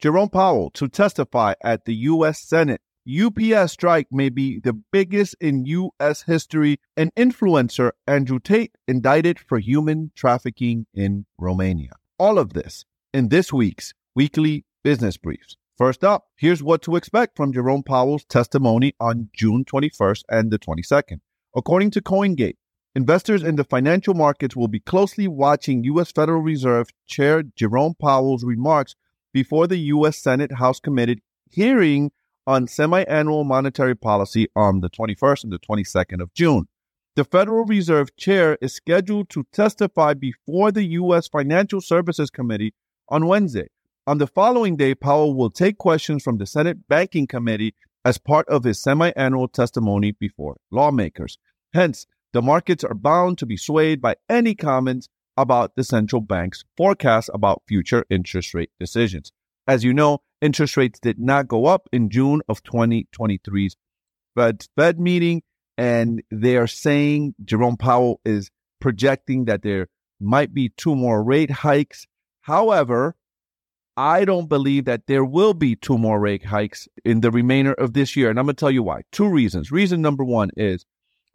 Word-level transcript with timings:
Jerome 0.00 0.30
Powell 0.30 0.70
to 0.70 0.88
testify 0.88 1.52
at 1.62 1.84
the 1.84 1.94
U.S. 1.94 2.40
Senate. 2.40 2.80
UPS 3.06 3.72
strike 3.72 4.06
may 4.10 4.30
be 4.30 4.58
the 4.58 4.72
biggest 4.72 5.36
in 5.42 5.66
U.S. 5.66 6.22
history. 6.22 6.80
An 6.96 7.10
influencer, 7.18 7.90
Andrew 8.06 8.38
Tate, 8.38 8.74
indicted 8.88 9.38
for 9.38 9.58
human 9.58 10.10
trafficking 10.16 10.86
in 10.94 11.26
Romania. 11.38 11.90
All 12.18 12.38
of 12.38 12.54
this 12.54 12.86
in 13.12 13.28
this 13.28 13.52
week's 13.52 13.92
weekly 14.16 14.64
business 14.82 15.18
briefs. 15.18 15.58
First 15.76 16.02
up, 16.02 16.28
here's 16.34 16.62
what 16.62 16.80
to 16.82 16.96
expect 16.96 17.36
from 17.36 17.52
Jerome 17.52 17.82
Powell's 17.82 18.24
testimony 18.24 18.94
on 19.00 19.28
June 19.34 19.66
21st 19.66 20.22
and 20.30 20.50
the 20.50 20.58
22nd. 20.58 21.20
According 21.54 21.90
to 21.90 22.00
CoinGate, 22.00 22.56
investors 22.94 23.42
in 23.42 23.56
the 23.56 23.64
financial 23.64 24.14
markets 24.14 24.56
will 24.56 24.68
be 24.68 24.80
closely 24.80 25.28
watching 25.28 25.84
U.S. 25.84 26.10
Federal 26.10 26.40
Reserve 26.40 26.88
Chair 27.06 27.42
Jerome 27.54 27.96
Powell's 28.00 28.44
remarks 28.44 28.94
before 29.32 29.66
the 29.66 29.78
U.S. 29.78 30.18
Senate 30.18 30.52
House 30.52 30.80
Committee 30.80 31.22
hearing 31.50 32.12
on 32.46 32.66
semi 32.66 33.02
annual 33.04 33.44
monetary 33.44 33.94
policy 33.94 34.48
on 34.56 34.80
the 34.80 34.90
21st 34.90 35.44
and 35.44 35.52
the 35.52 35.58
22nd 35.58 36.20
of 36.20 36.32
June. 36.34 36.66
The 37.16 37.24
Federal 37.24 37.64
Reserve 37.64 38.16
Chair 38.16 38.56
is 38.60 38.74
scheduled 38.74 39.28
to 39.30 39.44
testify 39.52 40.14
before 40.14 40.72
the 40.72 40.84
U.S. 40.84 41.28
Financial 41.28 41.80
Services 41.80 42.30
Committee 42.30 42.72
on 43.08 43.26
Wednesday. 43.26 43.68
On 44.06 44.18
the 44.18 44.26
following 44.26 44.76
day, 44.76 44.94
Powell 44.94 45.34
will 45.34 45.50
take 45.50 45.78
questions 45.78 46.22
from 46.22 46.38
the 46.38 46.46
Senate 46.46 46.88
Banking 46.88 47.26
Committee 47.26 47.74
as 48.04 48.18
part 48.18 48.48
of 48.48 48.64
his 48.64 48.82
semi 48.82 49.10
annual 49.16 49.48
testimony 49.48 50.12
before 50.12 50.56
lawmakers. 50.70 51.38
Hence, 51.74 52.06
the 52.32 52.42
markets 52.42 52.84
are 52.84 52.94
bound 52.94 53.38
to 53.38 53.46
be 53.46 53.56
swayed 53.56 54.00
by 54.00 54.16
any 54.28 54.54
comments 54.54 55.08
about 55.40 55.76
the 55.76 55.84
central 55.84 56.20
bank's 56.20 56.64
forecast 56.76 57.30
about 57.32 57.62
future 57.66 58.04
interest 58.10 58.54
rate 58.54 58.70
decisions. 58.78 59.32
As 59.66 59.84
you 59.84 59.92
know, 59.92 60.18
interest 60.40 60.76
rates 60.76 60.98
did 60.98 61.18
not 61.18 61.48
go 61.48 61.66
up 61.66 61.88
in 61.92 62.10
June 62.10 62.40
of 62.48 62.62
2023's 62.62 63.76
Fed, 64.34 64.66
Fed 64.76 65.00
meeting, 65.00 65.42
and 65.76 66.22
they 66.30 66.56
are 66.56 66.66
saying 66.66 67.34
Jerome 67.44 67.76
Powell 67.76 68.20
is 68.24 68.50
projecting 68.80 69.44
that 69.46 69.62
there 69.62 69.88
might 70.20 70.52
be 70.52 70.70
two 70.76 70.94
more 70.94 71.22
rate 71.22 71.50
hikes. 71.50 72.06
However, 72.42 73.16
I 73.96 74.24
don't 74.24 74.48
believe 74.48 74.84
that 74.86 75.06
there 75.06 75.24
will 75.24 75.54
be 75.54 75.76
two 75.76 75.98
more 75.98 76.20
rate 76.20 76.44
hikes 76.44 76.88
in 77.04 77.20
the 77.20 77.30
remainder 77.30 77.74
of 77.74 77.92
this 77.92 78.16
year. 78.16 78.30
And 78.30 78.38
I'm 78.38 78.46
going 78.46 78.56
to 78.56 78.60
tell 78.60 78.70
you 78.70 78.82
why. 78.82 79.02
Two 79.12 79.28
reasons. 79.28 79.70
Reason 79.70 80.00
number 80.00 80.24
one 80.24 80.50
is, 80.56 80.86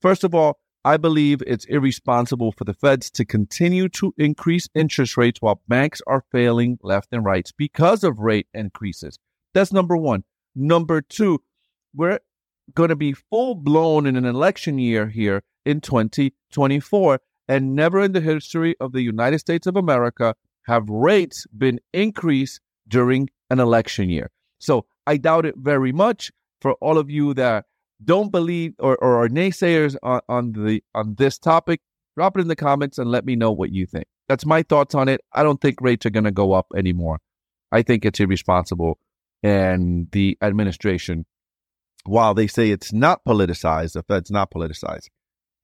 first 0.00 0.22
of 0.22 0.34
all, 0.34 0.60
I 0.84 0.96
believe 0.96 1.42
it's 1.46 1.64
irresponsible 1.66 2.50
for 2.52 2.64
the 2.64 2.74
feds 2.74 3.08
to 3.12 3.24
continue 3.24 3.88
to 3.90 4.12
increase 4.18 4.68
interest 4.74 5.16
rates 5.16 5.40
while 5.40 5.62
banks 5.68 6.02
are 6.08 6.24
failing 6.32 6.78
left 6.82 7.08
and 7.12 7.24
right 7.24 7.48
because 7.56 8.02
of 8.02 8.18
rate 8.18 8.48
increases. 8.52 9.18
That's 9.54 9.72
number 9.72 9.96
one. 9.96 10.24
Number 10.56 11.00
two, 11.00 11.40
we're 11.94 12.18
going 12.74 12.88
to 12.88 12.96
be 12.96 13.12
full 13.12 13.54
blown 13.54 14.06
in 14.06 14.16
an 14.16 14.24
election 14.24 14.78
year 14.78 15.06
here 15.06 15.42
in 15.64 15.80
2024. 15.80 17.20
And 17.48 17.74
never 17.74 18.02
in 18.02 18.12
the 18.12 18.20
history 18.20 18.74
of 18.80 18.92
the 18.92 19.02
United 19.02 19.38
States 19.38 19.66
of 19.66 19.76
America 19.76 20.34
have 20.62 20.88
rates 20.88 21.46
been 21.56 21.80
increased 21.92 22.60
during 22.88 23.28
an 23.50 23.60
election 23.60 24.10
year. 24.10 24.30
So 24.58 24.86
I 25.06 25.16
doubt 25.16 25.46
it 25.46 25.56
very 25.56 25.92
much 25.92 26.32
for 26.60 26.72
all 26.74 26.98
of 26.98 27.10
you 27.10 27.34
that 27.34 27.66
don't 28.04 28.30
believe 28.30 28.74
or, 28.78 28.96
or 28.96 29.24
are 29.24 29.28
naysayers 29.28 29.96
on, 30.02 30.20
on 30.28 30.52
the 30.52 30.82
on 30.94 31.14
this 31.16 31.38
topic, 31.38 31.80
drop 32.16 32.36
it 32.36 32.40
in 32.40 32.48
the 32.48 32.56
comments 32.56 32.98
and 32.98 33.10
let 33.10 33.24
me 33.24 33.36
know 33.36 33.52
what 33.52 33.72
you 33.72 33.86
think. 33.86 34.06
That's 34.28 34.46
my 34.46 34.62
thoughts 34.62 34.94
on 34.94 35.08
it. 35.08 35.20
I 35.32 35.42
don't 35.42 35.60
think 35.60 35.80
rates 35.80 36.06
are 36.06 36.10
going 36.10 36.24
to 36.24 36.30
go 36.30 36.52
up 36.52 36.66
anymore. 36.76 37.18
I 37.70 37.82
think 37.82 38.04
it's 38.04 38.20
irresponsible. 38.20 38.98
And 39.42 40.08
the 40.12 40.38
administration, 40.40 41.26
while 42.04 42.34
they 42.34 42.46
say 42.46 42.70
it's 42.70 42.92
not 42.92 43.24
politicized, 43.24 43.94
the 43.94 44.02
Fed's 44.02 44.30
not 44.30 44.50
politicized, 44.50 45.08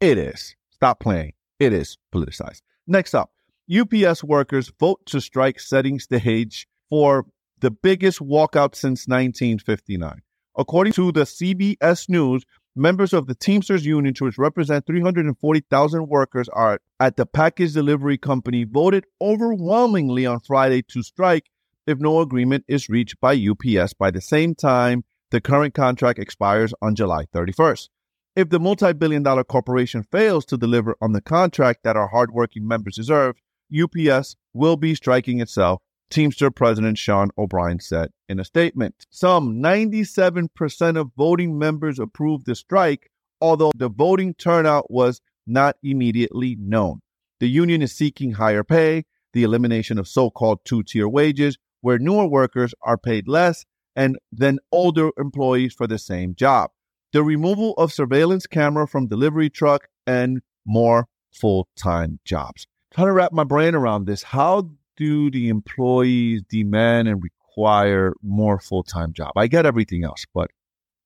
it 0.00 0.18
is. 0.18 0.54
Stop 0.70 1.00
playing. 1.00 1.32
It 1.58 1.72
is 1.72 1.98
politicized. 2.14 2.62
Next 2.86 3.14
up, 3.14 3.30
UPS 3.70 4.24
workers 4.24 4.72
vote 4.78 5.00
to 5.06 5.20
strike, 5.20 5.60
setting 5.60 5.98
stage 5.98 6.66
for 6.88 7.26
the 7.60 7.70
biggest 7.70 8.20
walkout 8.20 8.74
since 8.74 9.06
1959. 9.06 10.22
According 10.58 10.92
to 10.94 11.12
the 11.12 11.20
CBS 11.20 12.08
News, 12.08 12.44
members 12.74 13.12
of 13.12 13.28
the 13.28 13.36
Teamsters 13.36 13.86
Union, 13.86 14.12
which 14.18 14.38
represent 14.38 14.86
340,000 14.86 16.08
workers, 16.08 16.48
are 16.48 16.80
at 16.98 17.16
the 17.16 17.26
package 17.26 17.74
delivery 17.74 18.18
company 18.18 18.64
voted 18.64 19.04
overwhelmingly 19.20 20.26
on 20.26 20.40
Friday 20.40 20.82
to 20.88 21.04
strike 21.04 21.48
if 21.86 22.00
no 22.00 22.20
agreement 22.20 22.64
is 22.66 22.88
reached 22.88 23.20
by 23.20 23.34
UPS 23.34 23.94
by 23.94 24.10
the 24.10 24.20
same 24.20 24.56
time 24.56 25.04
the 25.30 25.40
current 25.40 25.74
contract 25.74 26.18
expires 26.18 26.74
on 26.82 26.96
July 26.96 27.26
31st. 27.32 27.88
If 28.34 28.48
the 28.48 28.58
multi 28.58 28.92
billion 28.92 29.22
dollar 29.22 29.44
corporation 29.44 30.02
fails 30.02 30.44
to 30.46 30.56
deliver 30.56 30.96
on 31.00 31.12
the 31.12 31.20
contract 31.20 31.84
that 31.84 31.96
our 31.96 32.08
hardworking 32.08 32.66
members 32.66 32.96
deserve, 32.96 33.36
UPS 33.72 34.34
will 34.54 34.76
be 34.76 34.96
striking 34.96 35.40
itself 35.40 35.82
Teamster 36.10 36.50
President 36.50 36.96
Sean 36.96 37.30
O'Brien 37.36 37.80
said 37.80 38.10
in 38.28 38.40
a 38.40 38.44
statement. 38.44 39.06
Some 39.10 39.62
97% 39.62 40.96
of 40.96 41.10
voting 41.16 41.58
members 41.58 41.98
approved 41.98 42.46
the 42.46 42.54
strike, 42.54 43.10
although 43.40 43.72
the 43.76 43.90
voting 43.90 44.34
turnout 44.34 44.90
was 44.90 45.20
not 45.46 45.76
immediately 45.82 46.56
known. 46.58 47.00
The 47.40 47.48
union 47.48 47.82
is 47.82 47.94
seeking 47.94 48.32
higher 48.32 48.64
pay, 48.64 49.04
the 49.32 49.42
elimination 49.42 49.98
of 49.98 50.08
so 50.08 50.30
called 50.30 50.64
two 50.64 50.82
tier 50.82 51.08
wages, 51.08 51.58
where 51.80 51.98
newer 51.98 52.26
workers 52.26 52.74
are 52.82 52.98
paid 52.98 53.28
less 53.28 53.64
and 53.94 54.18
than 54.32 54.58
older 54.72 55.10
employees 55.18 55.74
for 55.74 55.86
the 55.86 55.98
same 55.98 56.34
job, 56.34 56.70
the 57.12 57.22
removal 57.22 57.74
of 57.74 57.92
surveillance 57.92 58.46
camera 58.46 58.86
from 58.86 59.08
delivery 59.08 59.50
truck, 59.50 59.88
and 60.06 60.40
more 60.64 61.06
full 61.32 61.68
time 61.76 62.18
jobs. 62.24 62.66
Trying 62.92 63.08
to 63.08 63.12
wrap 63.12 63.32
my 63.32 63.44
brain 63.44 63.74
around 63.74 64.06
this. 64.06 64.22
How 64.22 64.70
do 64.98 65.30
the 65.30 65.48
employees 65.48 66.42
demand 66.50 67.08
and 67.08 67.22
require 67.22 68.12
more 68.22 68.58
full 68.58 68.82
time 68.82 69.12
job? 69.12 69.32
I 69.36 69.46
get 69.46 69.64
everything 69.64 70.04
else, 70.04 70.26
but 70.34 70.50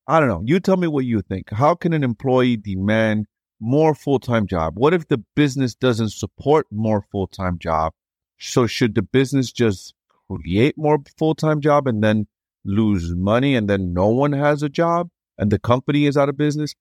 I 0.07 0.19
don't 0.19 0.27
know. 0.27 0.43
You 0.45 0.59
tell 0.59 0.77
me 0.77 0.87
what 0.87 1.05
you 1.05 1.21
think. 1.21 1.51
How 1.51 1.75
can 1.75 1.93
an 1.93 2.03
employee 2.03 2.57
demand 2.57 3.27
more 3.59 3.95
full 3.95 4.19
time 4.19 4.47
job? 4.47 4.73
What 4.75 4.93
if 4.93 5.07
the 5.07 5.19
business 5.35 5.75
doesn't 5.75 6.09
support 6.09 6.67
more 6.71 7.05
full 7.11 7.27
time 7.27 7.59
job? 7.59 7.93
So 8.39 8.67
should 8.67 8.95
the 8.95 9.03
business 9.03 9.51
just 9.51 9.93
create 10.27 10.75
more 10.77 10.97
full 11.17 11.35
time 11.35 11.61
job 11.61 11.87
and 11.87 12.03
then 12.03 12.27
lose 12.65 13.13
money 13.15 13.55
and 13.55 13.69
then 13.69 13.93
no 13.93 14.07
one 14.07 14.33
has 14.33 14.63
a 14.63 14.69
job 14.69 15.09
and 15.37 15.51
the 15.51 15.59
company 15.59 16.07
is 16.07 16.17
out 16.17 16.29
of 16.29 16.37
business? 16.37 16.73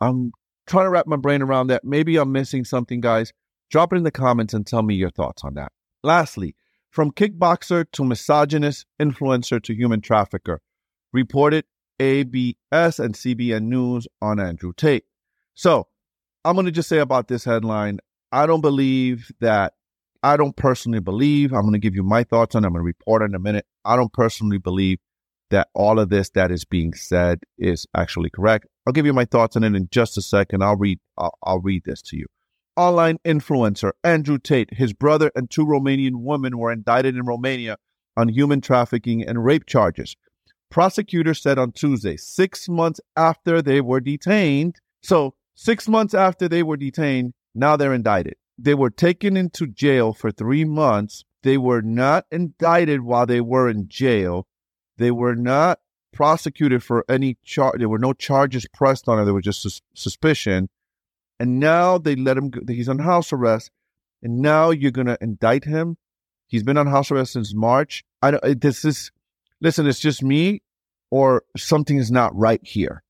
I'm 0.00 0.32
trying 0.66 0.86
to 0.86 0.90
wrap 0.90 1.06
my 1.06 1.16
brain 1.16 1.42
around 1.42 1.66
that. 1.66 1.84
Maybe 1.84 2.16
I'm 2.16 2.32
missing 2.32 2.64
something, 2.64 3.00
guys. 3.00 3.32
Drop 3.70 3.92
it 3.92 3.96
in 3.96 4.04
the 4.04 4.10
comments 4.10 4.54
and 4.54 4.66
tell 4.66 4.82
me 4.82 4.94
your 4.94 5.10
thoughts 5.10 5.42
on 5.44 5.54
that. 5.54 5.72
Lastly, 6.04 6.54
from 6.90 7.12
kickboxer 7.12 7.86
to 7.92 8.04
misogynist 8.04 8.84
influencer 9.00 9.60
to 9.62 9.74
human 9.74 10.02
trafficker, 10.02 10.60
reported 11.14 11.64
ABS 11.98 12.98
and 12.98 13.14
CBN 13.14 13.62
News 13.62 14.06
on 14.20 14.38
Andrew 14.38 14.74
Tate. 14.76 15.06
So 15.54 15.88
I'm 16.44 16.56
going 16.56 16.66
to 16.66 16.72
just 16.72 16.90
say 16.90 16.98
about 16.98 17.28
this 17.28 17.44
headline 17.44 18.00
I 18.30 18.46
don't 18.46 18.60
believe 18.60 19.30
that, 19.40 19.74
I 20.22 20.36
don't 20.36 20.56
personally 20.56 21.00
believe, 21.00 21.52
I'm 21.54 21.62
going 21.62 21.72
to 21.72 21.78
give 21.78 21.94
you 21.94 22.02
my 22.02 22.24
thoughts 22.24 22.54
on 22.54 22.64
it. 22.64 22.66
I'm 22.66 22.72
going 22.72 22.82
to 22.82 22.86
report 22.86 23.22
in 23.22 23.34
a 23.34 23.38
minute. 23.38 23.64
I 23.84 23.96
don't 23.96 24.12
personally 24.12 24.58
believe 24.58 24.98
that 25.50 25.68
all 25.74 25.98
of 25.98 26.10
this 26.10 26.30
that 26.30 26.50
is 26.50 26.64
being 26.64 26.92
said 26.94 27.38
is 27.56 27.86
actually 27.96 28.30
correct. 28.30 28.66
I'll 28.86 28.92
give 28.92 29.06
you 29.06 29.12
my 29.12 29.24
thoughts 29.24 29.56
on 29.56 29.64
it 29.64 29.74
in 29.74 29.88
just 29.90 30.18
a 30.18 30.22
second. 30.22 30.64
I'll 30.64 30.76
read, 30.76 30.98
I'll, 31.16 31.38
I'll 31.42 31.60
read 31.60 31.84
this 31.84 32.02
to 32.02 32.16
you 32.16 32.26
online 32.76 33.18
influencer 33.24 33.92
Andrew 34.02 34.38
Tate, 34.38 34.74
his 34.74 34.92
brother, 34.92 35.30
and 35.34 35.50
two 35.50 35.64
Romanian 35.64 36.22
women 36.22 36.58
were 36.58 36.72
indicted 36.72 37.16
in 37.16 37.24
Romania 37.24 37.76
on 38.16 38.28
human 38.28 38.60
trafficking 38.60 39.22
and 39.22 39.44
rape 39.44 39.66
charges. 39.66 40.16
Prosecutors 40.70 41.40
said 41.42 41.58
on 41.58 41.72
Tuesday, 41.72 42.16
six 42.16 42.68
months 42.68 43.00
after 43.16 43.62
they 43.62 43.80
were 43.80 44.00
detained. 44.00 44.76
So, 45.02 45.34
six 45.54 45.88
months 45.88 46.14
after 46.14 46.48
they 46.48 46.62
were 46.62 46.76
detained, 46.76 47.34
now 47.54 47.76
they're 47.76 47.94
indicted. 47.94 48.34
They 48.58 48.74
were 48.74 48.90
taken 48.90 49.36
into 49.36 49.66
jail 49.66 50.12
for 50.12 50.30
three 50.30 50.64
months. 50.64 51.24
They 51.42 51.58
were 51.58 51.82
not 51.82 52.26
indicted 52.30 53.02
while 53.02 53.26
they 53.26 53.40
were 53.40 53.68
in 53.68 53.88
jail. 53.88 54.46
They 54.96 55.10
were 55.10 55.36
not 55.36 55.80
prosecuted 56.12 56.82
for 56.82 57.04
any 57.08 57.36
charge. 57.44 57.78
There 57.78 57.88
were 57.88 57.98
no 57.98 58.12
charges 58.12 58.66
pressed 58.72 59.08
on 59.08 59.18
him. 59.18 59.24
There 59.26 59.34
was 59.34 59.44
just 59.44 59.62
sus- 59.62 59.80
suspicion. 59.94 60.68
And 61.40 61.60
now 61.60 61.98
they 61.98 62.16
let 62.16 62.36
him 62.36 62.50
go. 62.50 62.60
He's 62.66 62.88
on 62.88 62.98
house 62.98 63.32
arrest. 63.32 63.70
And 64.22 64.38
now 64.38 64.70
you're 64.70 64.90
going 64.90 65.06
to 65.06 65.18
indict 65.20 65.64
him. 65.64 65.96
He's 66.46 66.62
been 66.62 66.78
on 66.78 66.86
house 66.86 67.10
arrest 67.10 67.32
since 67.32 67.54
March. 67.54 68.04
I 68.22 68.30
don't, 68.30 68.60
this 68.60 68.84
is, 68.84 69.10
listen, 69.60 69.86
it's 69.86 70.00
just 70.00 70.22
me 70.22 70.62
or 71.10 71.42
something 71.56 71.98
is 71.98 72.10
not 72.10 72.34
right 72.34 72.60
here. 72.62 73.02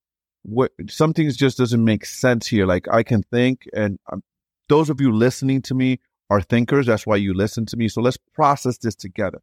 What, 0.43 0.73
something 0.89 1.31
just 1.31 1.59
doesn't 1.59 1.85
make 1.85 2.05
sense 2.05 2.47
here. 2.47 2.67
Like 2.67 2.87
I 2.91 3.03
can 3.03 3.23
think 3.23 3.69
and 3.73 3.99
um, 4.13 4.23
those 4.69 4.91
of 4.91 5.01
you 5.01 5.13
listening 5.13 5.63
to 5.63 5.75
me 5.75 6.01
are 6.31 6.41
thinkers. 6.41 6.87
That's 6.87 7.07
why 7.07 7.17
you 7.17 7.35
listen 7.35 7.67
to 7.67 7.77
me. 7.77 7.89
So 7.89 8.01
let's 8.01 8.19
process 8.35 8.79
this 8.79 8.95
together. 8.95 9.41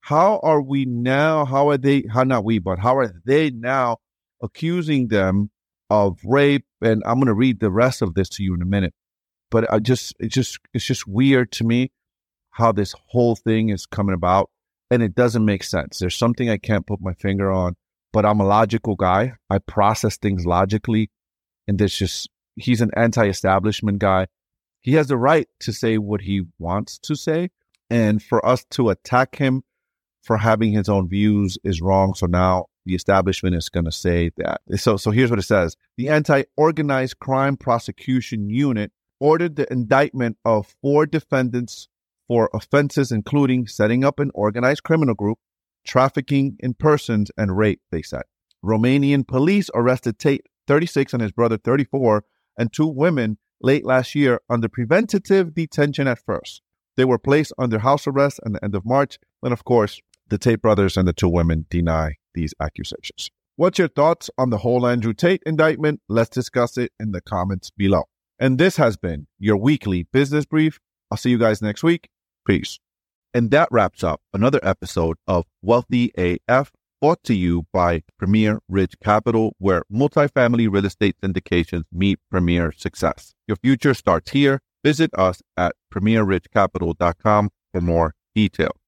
How 0.00 0.40
are 0.42 0.60
we 0.60 0.84
now? 0.84 1.44
How 1.44 1.68
are 1.68 1.78
they? 1.78 2.04
How 2.12 2.24
not 2.24 2.44
we, 2.44 2.58
but 2.58 2.78
how 2.80 2.96
are 2.96 3.12
they 3.24 3.50
now 3.50 3.98
accusing 4.42 5.08
them 5.08 5.50
of 5.92 6.18
rape? 6.24 6.64
And 6.80 7.02
I'm 7.04 7.16
going 7.16 7.26
to 7.26 7.34
read 7.34 7.60
the 7.60 7.70
rest 7.70 8.02
of 8.02 8.14
this 8.14 8.28
to 8.30 8.42
you 8.42 8.54
in 8.54 8.62
a 8.62 8.66
minute. 8.66 8.94
But 9.50 9.70
I 9.70 9.78
just, 9.78 10.14
it's 10.18 10.34
just, 10.34 10.58
it's 10.72 10.86
just 10.86 11.06
weird 11.06 11.52
to 11.52 11.64
me 11.64 11.92
how 12.50 12.72
this 12.72 12.94
whole 13.08 13.36
thing 13.36 13.68
is 13.68 13.84
coming 13.86 14.14
about, 14.14 14.50
and 14.90 15.02
it 15.02 15.14
doesn't 15.14 15.44
make 15.44 15.64
sense. 15.64 15.98
There's 15.98 16.16
something 16.16 16.48
I 16.48 16.56
can't 16.58 16.86
put 16.86 17.00
my 17.00 17.14
finger 17.14 17.52
on, 17.52 17.76
but 18.12 18.24
I'm 18.24 18.40
a 18.40 18.46
logical 18.46 18.96
guy. 18.96 19.34
I 19.50 19.58
process 19.58 20.16
things 20.16 20.46
logically, 20.46 21.10
and 21.68 21.78
there's 21.78 21.96
just 21.96 22.28
he's 22.56 22.80
an 22.80 22.90
anti-establishment 22.96 23.98
guy. 23.98 24.26
He 24.80 24.94
has 24.94 25.06
the 25.06 25.16
right 25.16 25.48
to 25.60 25.72
say 25.72 25.96
what 25.98 26.22
he 26.22 26.42
wants 26.58 26.98
to 27.00 27.14
say, 27.14 27.50
and 27.88 28.22
for 28.22 28.44
us 28.44 28.64
to 28.72 28.90
attack 28.90 29.36
him 29.36 29.62
for 30.22 30.38
having 30.38 30.72
his 30.72 30.88
own 30.88 31.08
views 31.08 31.58
is 31.64 31.80
wrong. 31.80 32.14
So 32.14 32.26
now 32.26 32.66
the 32.84 32.94
establishment 32.94 33.54
is 33.54 33.68
going 33.68 33.84
to 33.84 33.92
say 33.92 34.30
that. 34.36 34.60
So, 34.76 34.96
so 34.96 35.10
here's 35.10 35.30
what 35.30 35.38
it 35.38 35.42
says. 35.42 35.76
The 35.96 36.08
anti-organized 36.08 37.18
crime 37.18 37.56
prosecution 37.56 38.50
unit 38.50 38.92
ordered 39.20 39.56
the 39.56 39.72
indictment 39.72 40.36
of 40.44 40.74
four 40.82 41.06
defendants 41.06 41.88
for 42.26 42.50
offenses 42.54 43.12
including 43.12 43.66
setting 43.66 44.04
up 44.04 44.18
an 44.18 44.30
organized 44.34 44.82
criminal 44.82 45.14
group, 45.14 45.38
trafficking 45.84 46.56
in 46.60 46.74
persons, 46.74 47.30
and 47.36 47.56
rape, 47.56 47.80
they 47.90 48.02
said. 48.02 48.22
Romanian 48.64 49.26
police 49.26 49.68
arrested 49.74 50.18
Tate, 50.18 50.46
36, 50.66 51.12
and 51.12 51.22
his 51.22 51.32
brother, 51.32 51.58
34, 51.58 52.24
and 52.56 52.72
two 52.72 52.86
women 52.86 53.38
late 53.60 53.84
last 53.84 54.14
year 54.14 54.40
under 54.48 54.68
preventative 54.68 55.54
detention 55.54 56.06
at 56.06 56.18
first. 56.18 56.62
They 56.96 57.04
were 57.04 57.18
placed 57.18 57.52
under 57.58 57.78
house 57.78 58.06
arrest 58.06 58.40
at 58.44 58.52
the 58.52 58.64
end 58.64 58.74
of 58.74 58.84
March. 58.84 59.18
And 59.42 59.52
of 59.52 59.64
course, 59.64 60.00
the 60.32 60.38
Tate 60.38 60.62
brothers 60.62 60.96
and 60.96 61.06
the 61.06 61.12
two 61.12 61.28
women 61.28 61.66
deny 61.68 62.14
these 62.32 62.54
accusations. 62.58 63.30
What's 63.56 63.78
your 63.78 63.88
thoughts 63.88 64.30
on 64.38 64.48
the 64.48 64.56
whole 64.56 64.86
Andrew 64.86 65.12
Tate 65.12 65.42
indictment? 65.44 66.00
Let's 66.08 66.30
discuss 66.30 66.78
it 66.78 66.90
in 66.98 67.12
the 67.12 67.20
comments 67.20 67.70
below. 67.70 68.04
And 68.38 68.56
this 68.58 68.76
has 68.76 68.96
been 68.96 69.26
your 69.38 69.58
weekly 69.58 70.04
business 70.10 70.46
brief. 70.46 70.80
I'll 71.10 71.18
see 71.18 71.28
you 71.28 71.38
guys 71.38 71.60
next 71.60 71.82
week. 71.82 72.08
Peace. 72.46 72.78
And 73.34 73.50
that 73.50 73.68
wraps 73.70 74.02
up 74.02 74.22
another 74.32 74.58
episode 74.62 75.18
of 75.26 75.44
Wealthy 75.60 76.10
AF 76.16 76.72
brought 77.02 77.22
to 77.24 77.34
you 77.34 77.66
by 77.70 78.02
Premier 78.18 78.60
Ridge 78.70 78.94
Capital, 79.04 79.54
where 79.58 79.82
multifamily 79.92 80.72
real 80.72 80.86
estate 80.86 81.16
syndications 81.22 81.84
meet 81.92 82.18
premier 82.30 82.72
success. 82.72 83.34
Your 83.46 83.56
future 83.56 83.92
starts 83.92 84.30
here. 84.30 84.60
Visit 84.82 85.10
us 85.12 85.42
at 85.58 85.74
premierridgecapital.com 85.92 87.50
for 87.72 87.80
more 87.82 88.14
details. 88.34 88.81